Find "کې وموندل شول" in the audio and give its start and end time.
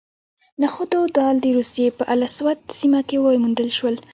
3.07-3.95